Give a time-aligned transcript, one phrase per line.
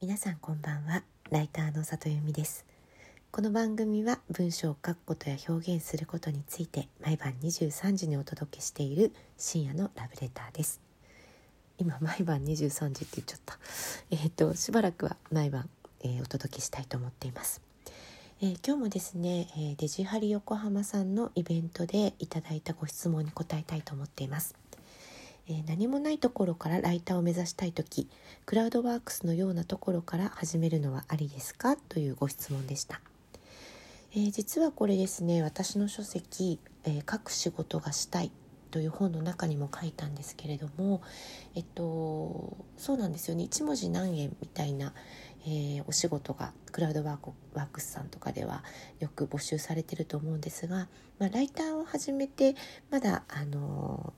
[0.00, 1.02] 皆さんこんばんは。
[1.32, 2.64] ライターの里由美です。
[3.32, 10.80] この番組は文章を書くことや表現することについて毎晩23時にお届けしている深夜のラブレターです。
[11.78, 13.58] 今毎晩23時って言っちゃった。
[14.12, 15.68] えっ、ー、としばらくは毎晩、
[16.04, 17.60] えー、お届けしたいと思っています。
[18.40, 24.54] えー、今日もですね、えデジハリ横浜さんのイベントでいただいたご質問に答えたいと思っています。
[25.50, 28.08] え何もないところからライターを目指したい時
[28.44, 31.76] クラウドワークスのようなところから始めるのはありですか？
[31.88, 33.00] というご質問でした、
[34.12, 38.30] えー、実はこれですね私の書籍、えー、書く仕事がしたい」
[38.70, 41.00] という本の中にも書いたんですけれども
[41.54, 43.44] えっとそうなんですよね。
[43.44, 44.92] 一文字何円みたいな、
[45.46, 48.62] えー、お仕事がクラウドワークワークスさんとかでは
[49.00, 50.88] よく募集されてると思うんですが、
[51.18, 52.54] まあ、ライターを始めて
[52.90, 54.12] まだあの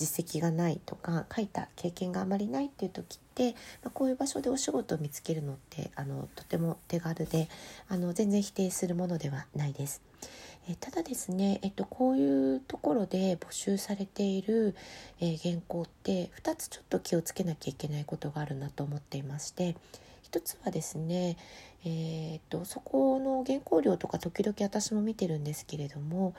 [0.00, 7.48] 実績がないとか書いた経験があまりないっていう時って、まあ、こういう場所でお仕事を見つけるのってあのとても手軽で
[7.88, 10.00] あの全然否定するものではないです。
[10.68, 14.74] えただですね、えっと、こういうところで募集されている、
[15.20, 19.76] えー、原稿って2つちょっと気をつけなきゃいけないことがあるなと思っていまして
[20.30, 21.38] 1つはですね、
[21.84, 26.34] えー、っとそこの原稿料とか時々私も見てるんですけれども、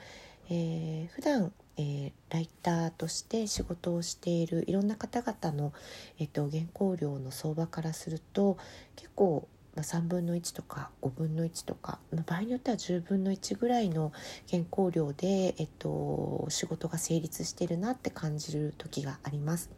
[0.53, 5.73] えー、普段えー、ライターとして仕事をしているいろんな方々の、
[6.19, 8.57] えーと、原稿料の相場からすると
[8.95, 14.11] 結構、まあ、3分の1とか5分の1とか、まあ、場合によっては10分の1ぐらいの
[14.49, 19.69] 原稿料で、えーと、仕事が成立してるなって感じる時があります。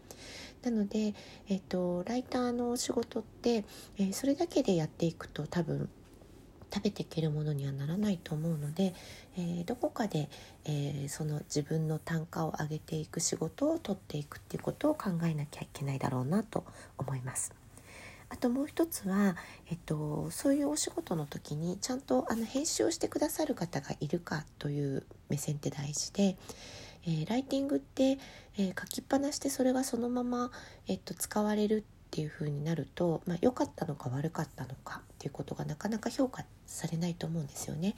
[0.63, 1.13] なので、
[1.49, 3.66] えーと、ライターの仕事って、
[3.97, 5.89] えー、それだけでやっていくと多分
[6.73, 8.95] 食べていけるものにはならないと思うので、
[9.38, 10.29] えー、どこかで、
[10.66, 16.63] えー、その自分の単価を上げていく仕事を取っていくっていうことを考えなきゃいけないだろうなと
[16.97, 17.53] 思います。
[18.29, 19.35] あともう一つは、
[19.69, 26.35] えっと、そういうお仕事の時にちゃんとあの編集をしてくださる方がいるかという目線って大事で、
[27.06, 28.17] えー、ライティングって、
[28.57, 30.50] えー、書きっぱなしでそれがそのまま、
[30.88, 31.83] えっと、使われる
[32.13, 37.96] っていう風になると、まあ、良かったのか悪かったのかっていうことがなかなか評価されないと思うんですよね。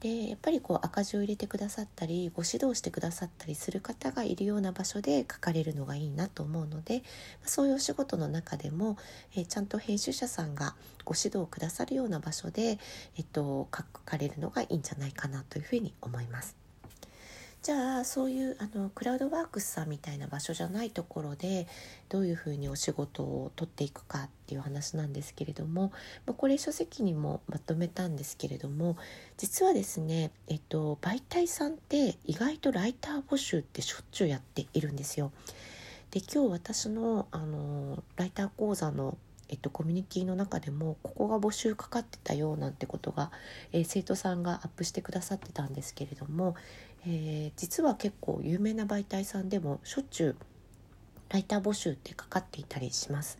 [0.00, 7.02] でやっぱりこう赤字を入れてくださったりご指導してくださったりする方がいるような場所で書かれるのがいいなと思うので
[7.42, 8.98] そういうお仕事の中でも、
[9.34, 12.78] え、ちゃんと編集者さんがご指導くださるような場所で、
[13.16, 16.67] えっと、書かれるのがいいんじゃないかなというふうに思います。
[17.60, 21.66] じゃあそういうあのクラウドワークスさんみたいな場所じゃないところで
[22.08, 25.92] どういうふうにお仕事を取っていくかっていう話なんですけれども、
[26.24, 28.96] まあ、これ書籍にもまとめたんですけれども
[29.36, 35.32] 実はですね、えっと、媒体さんって意外とライター募集ってしょっちゅうやっているんですよ。
[36.10, 39.18] で今日私のあのライター講座の
[39.50, 43.30] えっと、コミュニティの中でもここが募集かかってたよなんてことが、
[43.72, 46.54] えー、生徒さんがアップしてくださってたんですけれども
[47.06, 50.36] えー、実は結構有名な媒体さんでもしょっちゅう
[51.30, 53.38] ライター募集ってかかっていたりします。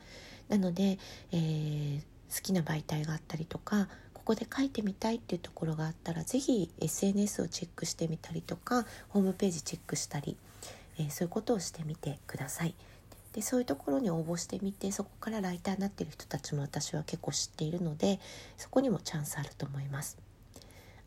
[0.49, 0.99] なので、
[1.33, 2.01] えー、
[2.35, 10.37] 好きな媒体があったりとかここで書いてみたいっていうところがあったら是非 SNS をチェックしてみたりとかホームページチェックしたり、
[10.99, 12.75] えー、そういうことをしてみてください。
[13.33, 18.21] でそういうところに応募してみてそこからライターになってる人たちも私は結構知っているので
[18.57, 20.19] そこにもチャンスあると思います。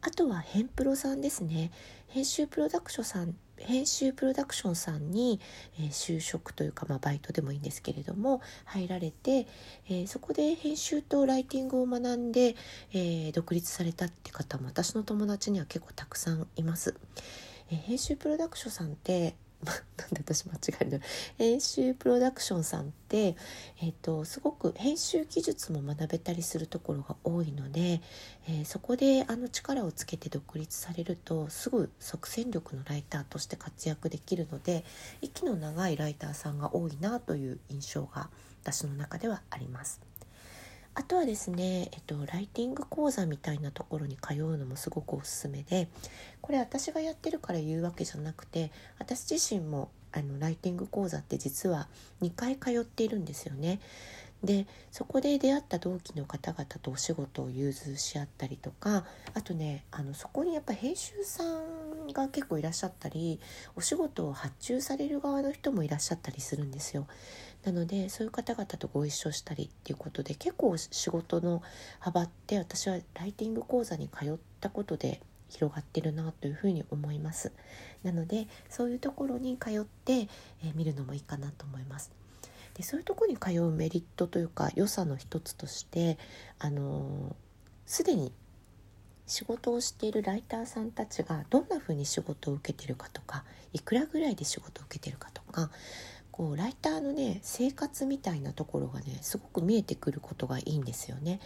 [0.02, 1.72] あとはヘンプロさんですね
[2.08, 5.40] 編集プロダクションさん編集プロダクションさんに、
[5.80, 9.48] えー、就職というか、まあ、バイトでもいいんですけれども入られて、
[9.88, 12.56] えー、そこで編集とライティングを学んで、
[12.94, 16.96] えー、独立されたって方も私の友達には結構たくさんいます。
[17.72, 19.36] え編集プロダクションさんって
[19.98, 21.00] なんで私間違えるの？
[21.38, 23.36] 編集プロダクションさんって、
[23.82, 28.02] えーと、すごく編集技術も学べたりするところが多いので、
[28.48, 34.84] えー、そこであの力をつけて独立されるとすぐ即戦力のライターとして活躍できるので
[35.22, 38.30] 息の長いライターさんが多いなという印象が
[38.64, 40.11] 私の中ではあります。
[41.02, 45.88] あとはですね、えっと、ライティング講座みたいなところに通うのもすごくおすすめで
[46.42, 51.88] これ私がやってるから言うわけじゃなくて私自身もあのライティング講座って実は
[52.22, 53.80] 2回通っているんですよね。
[54.44, 61.81] でそこで出会った同期の方々とお仕事を融通し合ったりとかあとねあのそこにやっぱ編集さん
[62.14, 63.40] が結構いらっしゃったり
[63.76, 67.08] お仕事を発注される側の人もいらっしゃったりするんですよ。
[67.64, 71.62] なのでそういう方々とご一緒したりっていうことで結構仕事の
[72.00, 77.52] 幅って私はライティング講座に通ったことで広がってるなというふうに思います
[78.04, 86.18] なのでそういうところに通って、えー、見るのもいいかなと思いますででそういうとこに通うメリットというか良さの一つとして
[86.58, 87.36] あの
[87.86, 88.32] すでに
[89.28, 95.72] 仕事をしているライターさんたちがどんな風に仕事を受けてるかとかいくらぐらいで仕事を受けてるかとか
[96.32, 101.40] こうライターのね生活みたいなところがねすごく見えてくることがいいんですよね。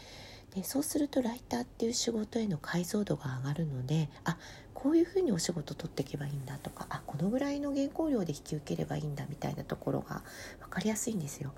[0.56, 4.38] でそうするとライターっていう仕事への解像度が上がるのであ
[4.74, 10.21] こういうふうにお仕事取っていけばいいんだとかあこのぐらいの原稿料で引き受ければいいんだみたいなところが
[10.62, 11.51] 分かりやすいんですよ。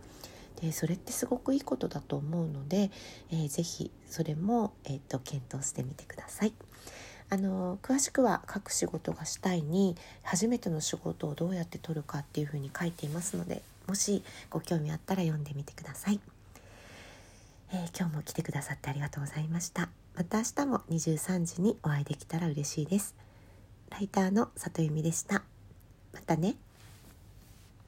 [0.62, 2.90] でそれってすごくいいことだと思うので、
[3.32, 6.54] えー、ぜひそれも、えーと、検討してみてください。
[7.30, 16.20] あの詳しくは各仕事がしたいに初めての仕事をどうやって取るかっていうふうに書いていますのでもしご興味あったら読んでみてください。
[17.74, 19.90] えー、今日も来てくださってありがとうございました。
[20.16, 23.14] また明日も23時にお会いできたら嬉しいです。
[23.90, 25.44] ライターの里由美でした。
[26.14, 26.56] またね。